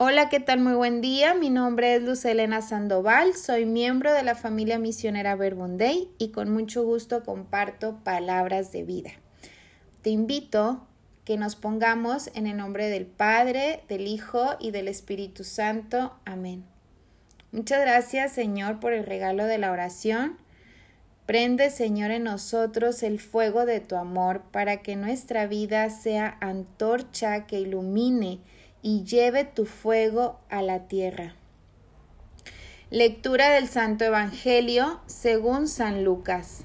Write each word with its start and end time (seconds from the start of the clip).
Hola, 0.00 0.28
¿qué 0.28 0.38
tal? 0.38 0.60
Muy 0.60 0.74
buen 0.74 1.00
día. 1.00 1.34
Mi 1.34 1.50
nombre 1.50 1.96
es 1.96 2.02
Luz 2.04 2.24
Elena 2.24 2.62
Sandoval, 2.62 3.34
soy 3.34 3.66
miembro 3.66 4.12
de 4.12 4.22
la 4.22 4.36
familia 4.36 4.78
misionera 4.78 5.34
Verbunday 5.34 6.08
y 6.18 6.28
con 6.28 6.52
mucho 6.52 6.84
gusto 6.84 7.24
comparto 7.24 7.98
palabras 8.04 8.70
de 8.70 8.84
vida. 8.84 9.10
Te 10.02 10.10
invito 10.10 10.86
que 11.24 11.36
nos 11.36 11.56
pongamos 11.56 12.30
en 12.36 12.46
el 12.46 12.58
nombre 12.58 12.88
del 12.90 13.06
Padre, 13.06 13.82
del 13.88 14.06
Hijo 14.06 14.54
y 14.60 14.70
del 14.70 14.86
Espíritu 14.86 15.42
Santo. 15.42 16.14
Amén. 16.24 16.64
Muchas 17.50 17.80
gracias, 17.80 18.30
Señor, 18.30 18.78
por 18.78 18.92
el 18.92 19.04
regalo 19.04 19.46
de 19.46 19.58
la 19.58 19.72
oración. 19.72 20.38
Prende, 21.26 21.70
Señor, 21.70 22.12
en 22.12 22.22
nosotros 22.22 23.02
el 23.02 23.18
fuego 23.18 23.66
de 23.66 23.80
tu 23.80 23.96
amor 23.96 24.42
para 24.52 24.76
que 24.76 24.94
nuestra 24.94 25.48
vida 25.48 25.90
sea 25.90 26.38
antorcha 26.40 27.48
que 27.48 27.58
ilumine 27.58 28.38
y 28.88 29.04
lleve 29.04 29.44
tu 29.44 29.66
fuego 29.66 30.38
a 30.48 30.62
la 30.62 30.88
tierra. 30.88 31.34
Lectura 32.88 33.50
del 33.50 33.68
Santo 33.68 34.06
Evangelio 34.06 35.00
según 35.04 35.68
San 35.68 36.04
Lucas. 36.04 36.62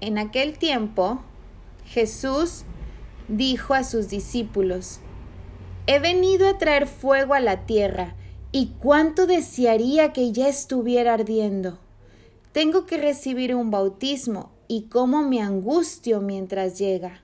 En 0.00 0.18
aquel 0.18 0.58
tiempo, 0.58 1.22
Jesús 1.86 2.64
dijo 3.28 3.74
a 3.74 3.84
sus 3.84 4.08
discípulos, 4.08 4.98
He 5.86 6.00
venido 6.00 6.48
a 6.48 6.58
traer 6.58 6.88
fuego 6.88 7.34
a 7.34 7.40
la 7.40 7.64
tierra, 7.64 8.16
y 8.50 8.72
cuánto 8.80 9.28
desearía 9.28 10.12
que 10.12 10.32
ya 10.32 10.48
estuviera 10.48 11.14
ardiendo. 11.14 11.78
Tengo 12.50 12.86
que 12.86 12.96
recibir 12.96 13.54
un 13.54 13.70
bautismo, 13.70 14.50
y 14.66 14.88
cómo 14.88 15.22
me 15.22 15.40
angustio 15.40 16.20
mientras 16.20 16.76
llega. 16.76 17.23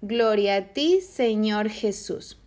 Gloria 0.00 0.56
a 0.56 0.62
ti, 0.72 1.00
Señor 1.00 1.68
Jesús. 1.70 2.38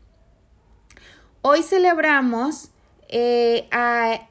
Hoy 1.41 1.63
celebramos 1.63 2.69
eh, 3.09 3.67
a, 3.71 4.27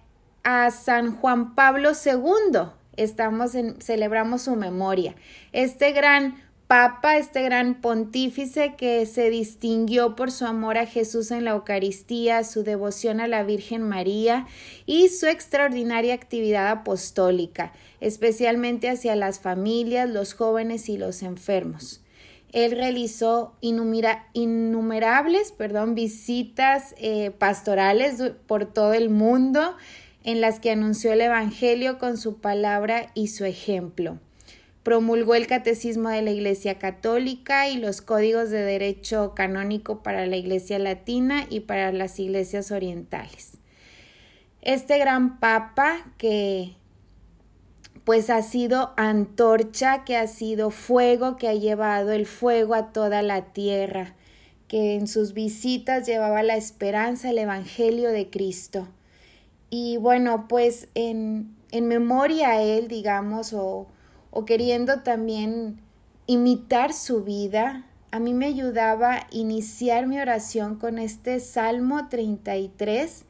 San 0.70 1.16
Juan 1.16 1.54
Pablo 1.54 1.90
II. 1.90 2.70
Estamos 2.96 3.54
en, 3.54 3.78
celebramos 3.82 4.42
su 4.42 4.56
memoria. 4.56 5.14
Este 5.52 5.92
gran 5.92 6.42
papa, 6.66 7.18
este 7.18 7.42
gran 7.42 7.82
pontífice 7.82 8.74
que 8.76 9.04
se 9.04 9.28
distinguió 9.28 10.16
por 10.16 10.30
su 10.30 10.46
amor 10.46 10.78
a 10.78 10.86
Jesús 10.86 11.30
en 11.30 11.44
la 11.44 11.50
Eucaristía, 11.50 12.42
su 12.42 12.62
devoción 12.62 13.20
a 13.20 13.28
la 13.28 13.42
Virgen 13.42 13.82
María 13.82 14.46
y 14.86 15.10
su 15.10 15.26
extraordinaria 15.26 16.14
actividad 16.14 16.68
apostólica, 16.68 17.72
especialmente 18.00 18.88
hacia 18.88 19.14
las 19.14 19.40
familias, 19.40 20.08
los 20.08 20.32
jóvenes 20.32 20.88
y 20.88 20.96
los 20.96 21.22
enfermos. 21.22 22.00
Él 22.52 22.72
realizó 22.72 23.54
innumerables 23.60 25.52
perdón, 25.52 25.94
visitas 25.94 26.94
eh, 26.98 27.30
pastorales 27.30 28.22
por 28.46 28.66
todo 28.66 28.92
el 28.92 29.08
mundo 29.08 29.76
en 30.24 30.40
las 30.40 30.60
que 30.60 30.70
anunció 30.70 31.12
el 31.12 31.20
Evangelio 31.20 31.98
con 31.98 32.16
su 32.16 32.38
palabra 32.38 33.10
y 33.14 33.28
su 33.28 33.44
ejemplo. 33.44 34.18
Promulgó 34.82 35.34
el 35.34 35.46
Catecismo 35.46 36.08
de 36.08 36.22
la 36.22 36.30
Iglesia 36.30 36.78
Católica 36.78 37.68
y 37.68 37.76
los 37.76 38.00
códigos 38.00 38.50
de 38.50 38.62
derecho 38.62 39.34
canónico 39.34 40.02
para 40.02 40.26
la 40.26 40.36
Iglesia 40.36 40.78
Latina 40.78 41.46
y 41.48 41.60
para 41.60 41.92
las 41.92 42.18
iglesias 42.18 42.70
orientales. 42.70 43.58
Este 44.62 44.98
gran 44.98 45.38
papa 45.38 46.12
que 46.18 46.74
pues 48.04 48.30
ha 48.30 48.42
sido 48.42 48.92
antorcha, 48.96 50.04
que 50.04 50.16
ha 50.16 50.26
sido 50.26 50.70
fuego, 50.70 51.36
que 51.36 51.48
ha 51.48 51.54
llevado 51.54 52.12
el 52.12 52.26
fuego 52.26 52.74
a 52.74 52.92
toda 52.92 53.22
la 53.22 53.52
tierra, 53.52 54.14
que 54.68 54.94
en 54.94 55.06
sus 55.06 55.32
visitas 55.32 56.06
llevaba 56.06 56.42
la 56.42 56.56
esperanza, 56.56 57.30
el 57.30 57.38
Evangelio 57.38 58.10
de 58.10 58.30
Cristo. 58.30 58.88
Y 59.68 59.98
bueno, 59.98 60.46
pues 60.48 60.88
en, 60.94 61.54
en 61.70 61.88
memoria 61.88 62.50
a 62.50 62.62
él, 62.62 62.88
digamos, 62.88 63.52
o, 63.52 63.86
o 64.30 64.44
queriendo 64.44 65.00
también 65.00 65.80
imitar 66.26 66.92
su 66.92 67.22
vida, 67.22 67.86
a 68.12 68.18
mí 68.18 68.34
me 68.34 68.46
ayudaba 68.46 69.26
iniciar 69.30 70.06
mi 70.06 70.18
oración 70.18 70.76
con 70.76 70.98
este 70.98 71.38
Salmo 71.38 72.08
33 72.08 73.24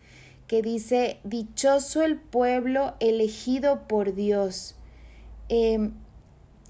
que 0.50 0.62
dice, 0.62 1.21
Dichoso 1.22 2.03
el 2.03 2.16
pueblo 2.16 2.94
elegido 2.99 3.87
por 3.87 4.16
Dios. 4.16 4.75
Em, 5.49 5.93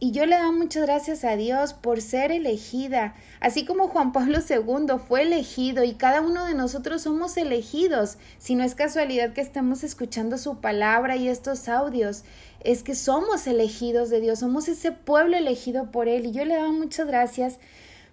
y 0.01 0.11
yo 0.11 0.27
le 0.27 0.37
doy 0.37 0.53
muchas 0.53 0.83
gracias 0.83 1.25
a 1.25 1.35
Dios 1.35 1.73
por 1.73 2.03
ser 2.03 2.31
elegida, 2.31 3.15
así 3.41 3.65
como 3.65 3.89
Juan 3.89 4.13
Pablo 4.13 4.41
II 4.47 4.99
fue 5.09 5.23
elegido 5.23 5.83
y 5.83 5.95
cada 5.95 6.21
uno 6.21 6.45
de 6.45 6.53
nosotros 6.53 7.01
somos 7.01 7.39
elegidos. 7.39 8.19
Si 8.37 8.55
no 8.55 8.65
es 8.65 8.75
casualidad 8.75 9.33
que 9.33 9.41
estemos 9.41 9.83
escuchando 9.83 10.37
su 10.37 10.61
palabra 10.61 11.17
y 11.17 11.29
estos 11.29 11.67
audios, 11.67 12.25
es 12.63 12.83
que 12.83 12.95
somos 12.95 13.47
elegidos 13.47 14.11
de 14.11 14.21
Dios, 14.21 14.41
somos 14.41 14.69
ese 14.69 14.93
pueblo 14.93 15.39
elegido 15.39 15.91
por 15.91 16.07
Él. 16.07 16.27
Y 16.27 16.33
yo 16.33 16.45
le 16.45 16.59
doy 16.59 16.73
muchas 16.73 17.07
gracias 17.07 17.59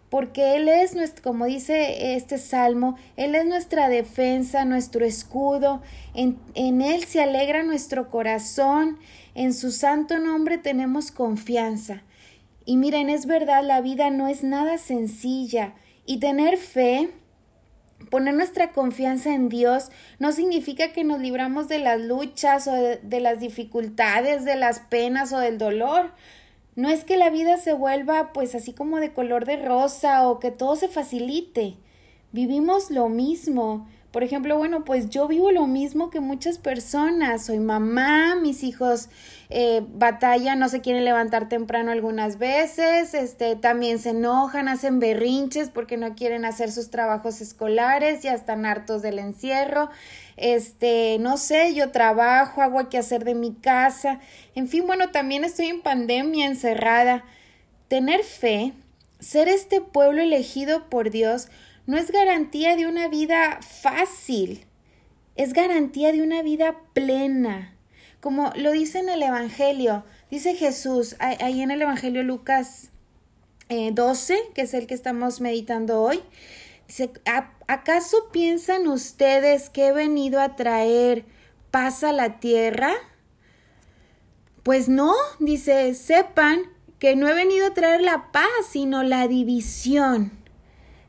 porque 0.09 0.55
Él 0.55 0.69
es 0.69 0.95
nuestro, 0.95 1.23
como 1.23 1.45
dice 1.45 2.15
este 2.15 2.37
salmo, 2.37 2.97
Él 3.17 3.35
es 3.35 3.45
nuestra 3.45 3.89
defensa, 3.89 4.63
nuestro 4.63 5.05
escudo, 5.05 5.81
en, 6.13 6.39
en, 6.53 6.81
Él 6.81 7.03
se 7.03 7.21
alegra 7.21 7.63
nuestro 7.63 8.09
corazón, 8.09 8.97
en 9.35 9.53
su 9.53 9.71
santo 9.71 10.17
nombre 10.19 10.57
tenemos 10.57 11.11
confianza. 11.11 12.03
Y 12.65 12.77
miren, 12.77 13.09
es 13.09 13.25
verdad, 13.25 13.63
la 13.63 13.81
vida 13.81 14.09
no 14.09 14.27
es 14.27 14.43
nada 14.43 14.77
sencilla 14.77 15.73
y 16.05 16.19
tener 16.19 16.57
fe, 16.57 17.09
poner 18.09 18.33
nuestra 18.33 18.71
confianza 18.71 19.33
en 19.33 19.49
Dios, 19.49 19.89
no 20.19 20.31
significa 20.31 20.93
que 20.93 21.03
nos 21.03 21.19
libramos 21.19 21.67
de 21.67 21.79
las 21.79 21.99
luchas 21.99 22.67
o 22.67 22.73
de, 22.73 22.97
de 22.97 23.19
las 23.19 23.41
dificultades, 23.41 24.45
de 24.45 24.55
las 24.55 24.79
penas 24.79 25.33
o 25.33 25.39
del 25.39 25.57
dolor. 25.57 26.11
No 26.77 26.89
es 26.89 27.03
que 27.03 27.17
la 27.17 27.31
vida 27.31 27.57
se 27.57 27.73
vuelva 27.73 28.33
pues 28.33 28.53
así 28.53 28.71
como 28.71 28.99
de 28.99 29.11
color 29.11 29.45
de 29.45 29.57
rosa 29.57 30.29
o 30.29 30.37
que 30.39 30.51
todo 30.51 30.75
se 30.75 30.87
facilite. 30.87 31.75
Vivimos 32.31 32.91
lo 32.91 33.09
mismo. 33.09 33.87
Por 34.11 34.23
ejemplo, 34.23 34.55
bueno, 34.59 34.85
pues 34.85 35.09
yo 35.09 35.27
vivo 35.27 35.49
lo 35.51 35.65
mismo 35.65 36.11
que 36.11 36.19
muchas 36.19 36.59
personas. 36.59 37.45
Soy 37.45 37.57
mamá, 37.57 38.35
mis 38.35 38.63
hijos 38.63 39.09
eh, 39.49 39.83
batallan, 39.87 40.59
no 40.59 40.69
se 40.69 40.81
quieren 40.81 41.03
levantar 41.03 41.49
temprano 41.49 41.91
algunas 41.91 42.37
veces, 42.37 43.15
este, 43.15 43.55
también 43.55 43.97
se 43.97 44.11
enojan, 44.11 44.67
hacen 44.67 44.99
berrinches 44.99 45.71
porque 45.71 45.97
no 45.97 46.13
quieren 46.13 46.45
hacer 46.45 46.71
sus 46.71 46.91
trabajos 46.91 47.41
escolares, 47.41 48.21
ya 48.21 48.33
están 48.33 48.67
hartos 48.67 49.01
del 49.01 49.17
encierro. 49.17 49.89
Este, 50.37 51.17
no 51.19 51.37
sé, 51.37 51.73
yo 51.73 51.91
trabajo, 51.91 52.61
hago 52.61 52.87
que 52.89 52.97
hacer 52.97 53.25
de 53.25 53.35
mi 53.35 53.53
casa. 53.53 54.19
En 54.55 54.67
fin, 54.67 54.85
bueno, 54.85 55.09
también 55.09 55.43
estoy 55.43 55.67
en 55.67 55.81
pandemia, 55.81 56.45
encerrada. 56.45 57.25
Tener 57.87 58.23
fe, 58.23 58.73
ser 59.19 59.47
este 59.47 59.81
pueblo 59.81 60.21
elegido 60.21 60.89
por 60.89 61.09
Dios, 61.09 61.47
no 61.87 61.97
es 61.97 62.11
garantía 62.11 62.75
de 62.75 62.85
una 62.85 63.07
vida 63.07 63.59
fácil, 63.61 64.65
es 65.35 65.53
garantía 65.53 66.11
de 66.11 66.21
una 66.21 66.41
vida 66.41 66.75
plena. 66.93 67.73
Como 68.19 68.51
lo 68.55 68.71
dice 68.71 68.99
en 68.99 69.09
el 69.09 69.23
Evangelio, 69.23 70.03
dice 70.29 70.55
Jesús, 70.55 71.15
ahí 71.19 71.61
en 71.61 71.71
el 71.71 71.81
Evangelio 71.81 72.23
Lucas 72.23 72.89
12, 73.69 74.33
eh, 74.33 74.37
que 74.53 74.61
es 74.61 74.73
el 74.73 74.87
que 74.87 74.93
estamos 74.93 75.39
meditando 75.39 76.01
hoy, 76.01 76.21
¿acaso 77.67 78.29
piensan 78.31 78.87
ustedes 78.87 79.69
que 79.69 79.87
he 79.87 79.91
venido 79.91 80.39
a 80.39 80.55
traer 80.55 81.25
paz 81.71 82.03
a 82.03 82.11
la 82.11 82.39
tierra? 82.39 82.93
Pues 84.63 84.89
no, 84.89 85.13
dice, 85.39 85.93
sepan 85.93 86.61
que 86.99 87.15
no 87.15 87.27
he 87.27 87.33
venido 87.33 87.67
a 87.67 87.73
traer 87.73 88.01
la 88.01 88.31
paz, 88.31 88.49
sino 88.69 89.03
la 89.03 89.27
división. 89.27 90.31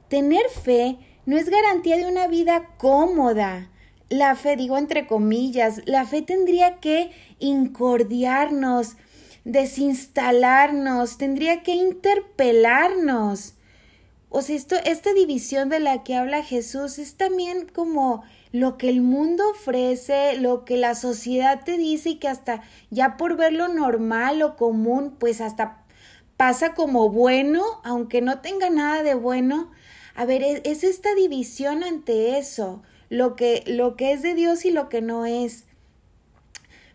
Tener 0.08 0.48
fe 0.48 0.98
no 1.26 1.36
es 1.36 1.50
garantía 1.50 1.96
de 1.96 2.06
una 2.06 2.26
vida 2.26 2.70
cómoda. 2.78 3.70
La 4.08 4.36
fe, 4.36 4.56
digo 4.56 4.78
entre 4.78 5.06
comillas, 5.06 5.82
la 5.84 6.06
fe 6.06 6.22
tendría 6.22 6.76
que 6.76 7.10
incordiarnos, 7.38 8.96
desinstalarnos, 9.44 11.18
tendría 11.18 11.62
que 11.62 11.74
interpelarnos. 11.74 13.54
O 14.30 14.42
sea, 14.42 14.56
esto, 14.56 14.76
esta 14.84 15.12
división 15.14 15.68
de 15.68 15.80
la 15.80 16.02
que 16.04 16.14
habla 16.14 16.42
Jesús 16.42 16.98
es 16.98 17.14
también 17.14 17.66
como 17.66 18.24
lo 18.52 18.76
que 18.76 18.88
el 18.88 19.00
mundo 19.00 19.50
ofrece, 19.50 20.36
lo 20.36 20.64
que 20.64 20.76
la 20.76 20.94
sociedad 20.94 21.62
te 21.64 21.78
dice 21.78 22.10
y 22.10 22.14
que 22.16 22.28
hasta 22.28 22.62
ya 22.90 23.16
por 23.16 23.36
verlo 23.36 23.68
normal 23.68 24.42
o 24.42 24.56
común, 24.56 25.16
pues 25.18 25.40
hasta 25.40 25.84
pasa 26.36 26.74
como 26.74 27.10
bueno, 27.10 27.62
aunque 27.84 28.20
no 28.20 28.40
tenga 28.40 28.70
nada 28.70 29.02
de 29.02 29.14
bueno. 29.14 29.70
A 30.14 30.24
ver, 30.24 30.42
es, 30.42 30.60
es 30.64 30.84
esta 30.84 31.14
división 31.14 31.82
ante 31.82 32.38
eso, 32.38 32.82
lo 33.08 33.34
que, 33.34 33.64
lo 33.66 33.96
que 33.96 34.12
es 34.12 34.22
de 34.22 34.34
Dios 34.34 34.64
y 34.64 34.70
lo 34.70 34.88
que 34.88 35.00
no 35.00 35.24
es. 35.24 35.64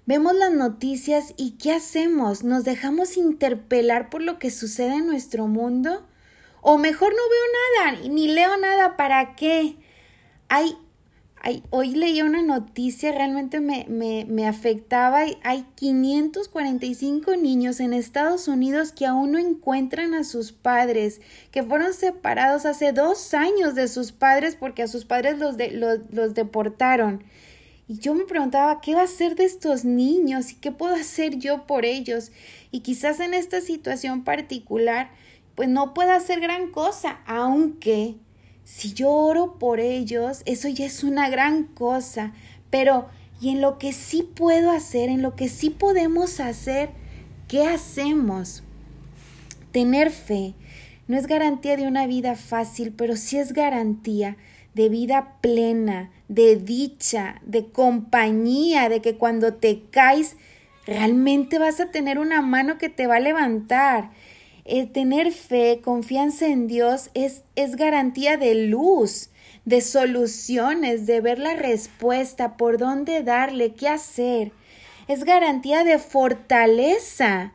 Vemos 0.05 0.35
las 0.35 0.51
noticias 0.51 1.33
y 1.37 1.51
¿qué 1.51 1.71
hacemos? 1.71 2.43
¿Nos 2.43 2.63
dejamos 2.63 3.17
interpelar 3.17 4.09
por 4.09 4.21
lo 4.21 4.37
que 4.37 4.51
sucede 4.51 4.95
en 4.95 5.07
nuestro 5.07 5.47
mundo? 5.47 6.05
O 6.65 6.77
mejor 6.77 7.09
no 7.09 7.17
veo 7.17 7.91
nada, 7.91 8.07
ni 8.09 8.29
leo 8.29 8.55
nada, 8.55 8.95
¿para 8.95 9.35
qué? 9.35 9.75
Hay, 10.47 10.77
hoy 11.71 11.91
leí 11.91 12.21
una 12.21 12.41
noticia, 12.41 13.11
realmente 13.11 13.59
me, 13.59 13.85
me, 13.89 14.23
me 14.29 14.47
afectaba. 14.47 15.25
Hay 15.43 15.65
545 15.75 17.35
niños 17.35 17.81
en 17.81 17.91
Estados 17.91 18.47
Unidos 18.47 18.93
que 18.93 19.05
aún 19.05 19.33
no 19.33 19.39
encuentran 19.39 20.13
a 20.13 20.23
sus 20.23 20.53
padres, 20.53 21.19
que 21.51 21.63
fueron 21.63 21.93
separados 21.93 22.65
hace 22.65 22.93
dos 22.93 23.33
años 23.33 23.75
de 23.75 23.89
sus 23.89 24.13
padres 24.13 24.55
porque 24.55 24.83
a 24.83 24.87
sus 24.87 25.03
padres 25.03 25.37
los, 25.39 25.57
de, 25.57 25.71
los, 25.71 25.99
los 26.11 26.33
deportaron. 26.33 27.25
Y 27.89 27.97
yo 27.97 28.15
me 28.15 28.23
preguntaba, 28.23 28.79
¿qué 28.79 28.95
va 28.95 29.01
a 29.01 29.03
hacer 29.03 29.35
de 29.35 29.43
estos 29.43 29.83
niños 29.83 30.53
y 30.53 30.55
qué 30.55 30.71
puedo 30.71 30.95
hacer 30.95 31.39
yo 31.39 31.67
por 31.67 31.83
ellos? 31.83 32.31
Y 32.71 32.79
quizás 32.79 33.19
en 33.19 33.33
esta 33.33 33.59
situación 33.59 34.23
particular, 34.23 35.11
pues 35.55 35.69
no 35.69 35.93
pueda 35.93 36.15
hacer 36.15 36.39
gran 36.39 36.71
cosa, 36.71 37.19
aunque 37.25 38.15
si 38.63 38.93
yo 38.93 39.09
oro 39.11 39.59
por 39.59 39.79
ellos, 39.79 40.41
eso 40.45 40.67
ya 40.69 40.85
es 40.85 41.03
una 41.03 41.29
gran 41.29 41.63
cosa, 41.63 42.33
pero 42.69 43.07
y 43.41 43.49
en 43.49 43.61
lo 43.61 43.77
que 43.77 43.91
sí 43.91 44.23
puedo 44.23 44.71
hacer, 44.71 45.09
en 45.09 45.21
lo 45.21 45.35
que 45.35 45.49
sí 45.49 45.69
podemos 45.69 46.39
hacer, 46.39 46.91
¿qué 47.47 47.67
hacemos? 47.67 48.63
Tener 49.71 50.11
fe. 50.11 50.53
No 51.07 51.17
es 51.17 51.27
garantía 51.27 51.75
de 51.75 51.87
una 51.87 52.07
vida 52.07 52.35
fácil, 52.35 52.93
pero 52.95 53.17
sí 53.17 53.37
es 53.37 53.51
garantía 53.51 54.37
de 54.73 54.89
vida 54.89 55.35
plena, 55.41 56.09
de 56.29 56.55
dicha, 56.55 57.41
de 57.45 57.67
compañía, 57.67 58.87
de 58.87 59.01
que 59.01 59.17
cuando 59.17 59.55
te 59.55 59.81
caes, 59.91 60.37
realmente 60.87 61.59
vas 61.59 61.79
a 61.79 61.91
tener 61.91 62.19
una 62.19 62.41
mano 62.41 62.77
que 62.77 62.89
te 62.89 63.07
va 63.07 63.17
a 63.17 63.19
levantar 63.19 64.11
el 64.65 64.91
tener 64.91 65.31
fe, 65.31 65.81
confianza 65.83 66.47
en 66.47 66.67
Dios 66.67 67.09
es, 67.13 67.43
es 67.55 67.75
garantía 67.75 68.37
de 68.37 68.55
luz, 68.55 69.29
de 69.65 69.81
soluciones, 69.81 71.05
de 71.05 71.21
ver 71.21 71.39
la 71.39 71.55
respuesta, 71.55 72.55
por 72.55 72.77
dónde 72.77 73.23
darle, 73.23 73.73
qué 73.73 73.89
hacer. 73.89 74.51
Es 75.07 75.25
garantía 75.25 75.83
de 75.83 75.99
fortaleza. 75.99 77.53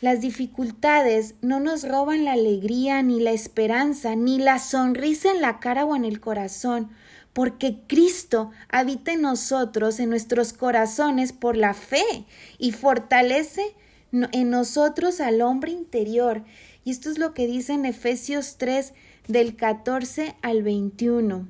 Las 0.00 0.20
dificultades 0.20 1.34
no 1.42 1.60
nos 1.60 1.86
roban 1.86 2.24
la 2.24 2.32
alegría, 2.32 3.02
ni 3.02 3.20
la 3.20 3.32
esperanza, 3.32 4.16
ni 4.16 4.38
la 4.38 4.58
sonrisa 4.58 5.30
en 5.30 5.42
la 5.42 5.60
cara 5.60 5.84
o 5.84 5.94
en 5.94 6.04
el 6.04 6.20
corazón, 6.20 6.90
porque 7.34 7.80
Cristo 7.86 8.50
habita 8.70 9.12
en 9.12 9.22
nosotros, 9.22 10.00
en 10.00 10.08
nuestros 10.08 10.54
corazones, 10.54 11.34
por 11.34 11.56
la 11.56 11.74
fe 11.74 12.24
y 12.58 12.72
fortalece 12.72 13.74
en 14.12 14.50
nosotros 14.50 15.20
al 15.20 15.42
hombre 15.42 15.72
interior. 15.72 16.44
Y 16.84 16.90
esto 16.90 17.10
es 17.10 17.18
lo 17.18 17.34
que 17.34 17.46
dice 17.46 17.72
en 17.72 17.84
Efesios 17.84 18.56
3 18.58 18.94
del 19.28 19.56
14 19.56 20.36
al 20.42 20.62
21. 20.62 21.48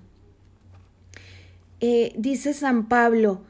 Eh, 1.80 2.14
dice 2.16 2.54
San 2.54 2.88
Pablo, 2.88 3.42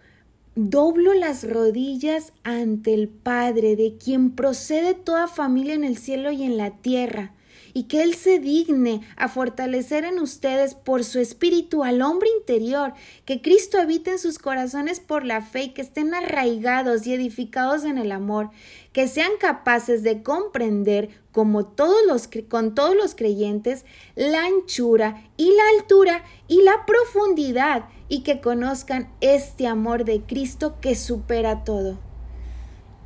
doblo 0.57 1.15
las 1.15 1.49
rodillas 1.49 2.33
ante 2.43 2.93
el 2.93 3.09
Padre, 3.09 3.77
de 3.77 3.97
quien 3.97 4.33
procede 4.33 4.95
toda 4.95 5.29
familia 5.29 5.75
en 5.75 5.85
el 5.85 5.97
cielo 5.97 6.33
y 6.33 6.43
en 6.43 6.57
la 6.57 6.71
tierra 6.71 7.36
y 7.77 7.83
que 7.83 8.03
Él 8.03 8.15
se 8.15 8.39
digne 8.39 9.03
a 9.19 9.29
fortalecer 9.29 10.07
en 10.07 10.19
ustedes 10.19 10.75
por 10.75 11.05
su 11.05 11.21
espíritu 11.21 11.85
al 11.85 12.01
hombre 12.01 12.31
interior, 12.41 12.95
que 13.27 13.43
Cristo 13.43 13.79
habite 13.79 14.13
en 14.13 14.19
sus 14.19 14.39
corazones 14.39 14.99
por 14.99 15.27
la 15.27 15.43
fe 15.43 15.65
y 15.65 15.69
que 15.75 15.83
estén 15.83 16.15
arraigados 16.15 17.07
y 17.07 17.13
edificados 17.13 17.85
en 17.85 17.99
el 17.99 18.13
amor, 18.13 18.49
que 18.95 19.09
sean 19.09 19.33
capaces 19.39 20.03
de 20.03 20.23
comprender 20.23 21.11
como 21.33 21.67
todos 21.67 21.99
los, 22.07 22.31
con 22.49 22.75
todos 22.75 22.97
los 22.97 23.15
creyentes 23.15 23.85
la 24.15 24.47
anchura 24.47 25.29
y 25.37 25.53
la 25.55 25.69
altura 25.79 26.25
y 26.49 26.63
la 26.63 26.87
profundidad 26.87 27.91
y 28.09 28.23
que 28.23 28.41
conozcan 28.41 29.13
este 29.21 29.67
amor 29.67 30.07
de 30.07 30.23
Cristo 30.23 30.77
que 30.81 30.95
supera 30.95 31.63
todo. 31.63 31.99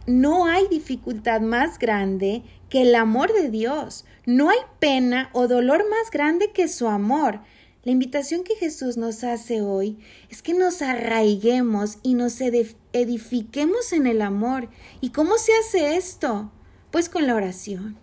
No 0.06 0.46
hay 0.46 0.68
dificultad 0.68 1.40
más 1.40 1.80
grande 1.80 2.44
que 2.68 2.82
el 2.82 2.94
amor 2.94 3.32
de 3.32 3.50
Dios. 3.50 4.04
No 4.26 4.50
hay 4.50 4.58
pena 4.78 5.30
o 5.32 5.48
dolor 5.48 5.88
más 5.88 6.10
grande 6.10 6.52
que 6.52 6.68
su 6.68 6.88
amor. 6.88 7.40
La 7.82 7.92
invitación 7.92 8.44
que 8.44 8.56
Jesús 8.56 8.98
nos 8.98 9.24
hace 9.24 9.62
hoy 9.62 9.98
es 10.28 10.42
que 10.42 10.52
nos 10.52 10.82
arraiguemos 10.82 11.98
y 12.02 12.14
nos 12.14 12.40
edifiquemos 12.40 13.92
en 13.92 14.06
el 14.06 14.20
amor. 14.20 14.68
¿Y 15.00 15.10
cómo 15.10 15.38
se 15.38 15.52
hace 15.54 15.96
esto? 15.96 16.52
Pues 16.90 17.08
con 17.08 17.26
la 17.26 17.34
oración. 17.34 17.96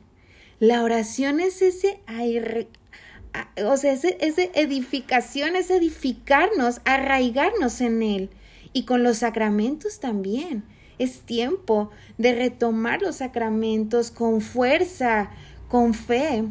La 0.60 0.84
oración 0.84 1.40
es 1.40 1.62
ese 1.62 2.02
o 3.66 3.78
sea, 3.78 3.94
ese, 3.94 4.18
ese 4.20 4.52
edificación, 4.56 5.56
es 5.56 5.70
edificarnos, 5.70 6.82
arraigarnos 6.86 7.82
en 7.82 8.02
Él. 8.02 8.30
Y 8.74 8.86
con 8.86 9.04
los 9.04 9.20
sacramentos 9.20 10.00
también. 10.00 10.64
Es 10.98 11.22
tiempo 11.22 11.92
de 12.18 12.34
retomar 12.34 13.04
los 13.04 13.18
sacramentos 13.18 14.10
con 14.10 14.42
fuerza, 14.42 15.30
con 15.68 15.94
fe, 15.94 16.46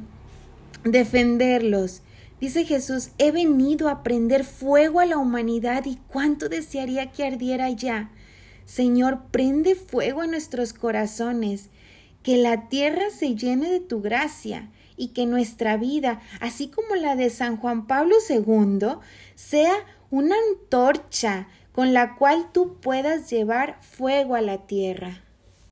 defenderlos. 0.85 2.03
Dice 2.41 2.65
Jesús, 2.65 3.11
he 3.19 3.33
venido 3.33 3.89
a 3.89 4.03
prender 4.03 4.45
fuego 4.45 5.01
a 5.01 5.07
la 5.07 5.17
humanidad 5.17 5.87
y 5.87 5.99
cuánto 6.09 6.49
desearía 6.49 7.11
que 7.11 7.25
ardiera 7.25 7.71
ya. 7.71 8.11
Señor, 8.67 9.23
prende 9.31 9.75
fuego 9.75 10.23
en 10.23 10.33
nuestros 10.33 10.73
corazones, 10.73 11.71
que 12.23 12.37
la 12.37 12.69
tierra 12.69 13.05
se 13.11 13.37
llene 13.37 13.71
de 13.71 13.81
tu 13.81 14.03
gracia 14.03 14.71
y 14.97 15.09
que 15.09 15.27
nuestra 15.27 15.77
vida, 15.77 16.21
así 16.41 16.69
como 16.69 16.95
la 16.97 17.17
de 17.17 17.31
San 17.31 17.57
Juan 17.57 17.87
Pablo 17.87 18.17
II, 18.29 18.99
sea 19.35 19.75
una 20.11 20.35
antorcha 20.51 21.49
con 21.73 21.93
la 21.93 22.17
cual 22.17 22.51
tú 22.53 22.81
puedas 22.81 23.31
llevar 23.31 23.79
fuego 23.83 24.35
a 24.35 24.41
la 24.41 24.67
tierra. 24.67 25.26